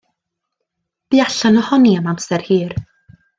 [1.15, 2.75] Bu allan ohoni am amser hir.